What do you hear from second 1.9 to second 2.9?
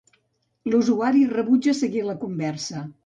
la conversa.